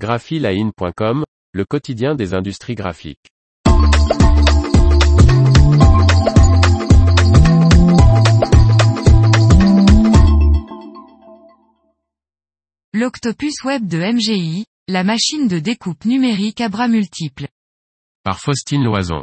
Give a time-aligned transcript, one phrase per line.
[0.00, 3.28] graphiline.com, le quotidien des industries graphiques.
[12.94, 17.48] L'Octopus Web de MGI, la machine de découpe numérique à bras multiples.
[18.24, 19.22] Par Faustine Loison.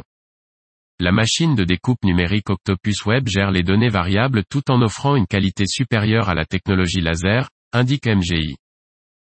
[1.00, 5.26] La machine de découpe numérique Octopus Web gère les données variables tout en offrant une
[5.26, 8.56] qualité supérieure à la technologie laser, indique MGI.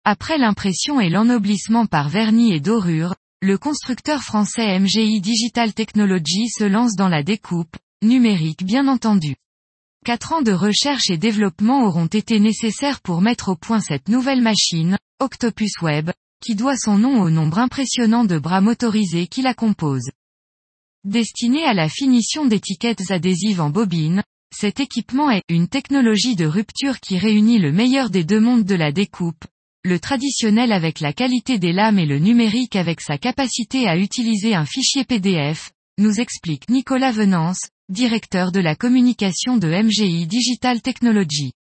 [0.10, 6.64] Après l'impression et l'ennoblissement par vernis et dorure, le constructeur français MGI Digital Technology se
[6.64, 9.36] lance dans la découpe, numérique bien entendu.
[10.06, 14.42] Quatre ans de recherche et développement auront été nécessaires pour mettre au point cette nouvelle
[14.42, 19.54] machine, Octopus Web, qui doit son nom au nombre impressionnant de bras motorisés qui la
[19.54, 20.12] composent.
[21.04, 24.24] Destiné à la finition d'étiquettes adhésives en bobine,
[24.56, 28.76] cet équipement est une technologie de rupture qui réunit le meilleur des deux mondes de
[28.76, 29.44] la découpe,
[29.88, 34.54] le traditionnel avec la qualité des lames et le numérique avec sa capacité à utiliser
[34.54, 41.54] un fichier PDF, nous explique Nicolas Venance, directeur de la communication de MGI Digital Technology.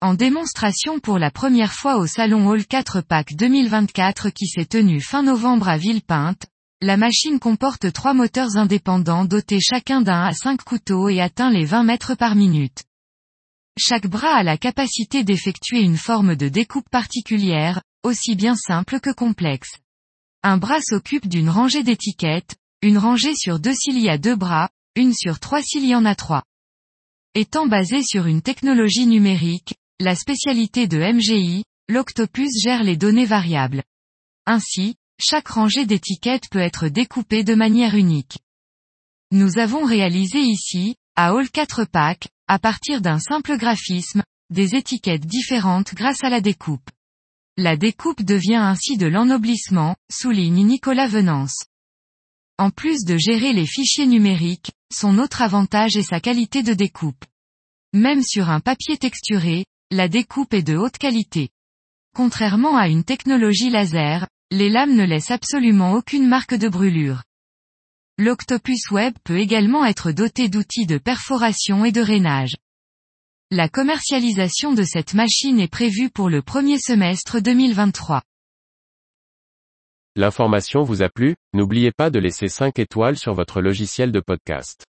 [0.00, 5.00] En démonstration pour la première fois au salon Hall 4 Pack 2024 qui s'est tenu
[5.00, 6.46] fin novembre à Villepinte,
[6.80, 11.64] la machine comporte trois moteurs indépendants dotés chacun d'un à cinq couteaux et atteint les
[11.64, 12.84] 20 mètres par minute.
[13.78, 19.10] Chaque bras a la capacité d'effectuer une forme de découpe particulière, aussi bien simple que
[19.10, 19.78] complexe.
[20.42, 25.14] Un bras s'occupe d'une rangée d'étiquettes, une rangée sur deux cils à deux bras, une
[25.14, 26.42] sur trois cils en a trois.
[27.34, 33.84] Étant basé sur une technologie numérique, la spécialité de MGI, l'Octopus gère les données variables.
[34.44, 38.38] Ainsi, chaque rangée d'étiquettes peut être découpée de manière unique.
[39.30, 45.26] Nous avons réalisé ici, à All 4 Pack, à partir d'un simple graphisme, des étiquettes
[45.26, 46.88] différentes grâce à la découpe.
[47.58, 51.66] La découpe devient ainsi de l'ennoblissement, souligne Nicolas Venance.
[52.56, 57.24] En plus de gérer les fichiers numériques, son autre avantage est sa qualité de découpe.
[57.92, 61.50] Même sur un papier texturé, la découpe est de haute qualité.
[62.16, 67.22] Contrairement à une technologie laser, les lames ne laissent absolument aucune marque de brûlure.
[68.18, 72.56] L'Octopus Web peut également être doté d'outils de perforation et de rainage.
[73.50, 78.22] La commercialisation de cette machine est prévue pour le premier semestre 2023.
[80.14, 84.84] L'information vous a plu, n'oubliez pas de laisser 5 étoiles sur votre logiciel de podcast.